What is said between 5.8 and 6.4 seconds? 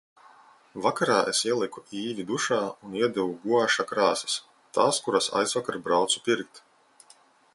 braucu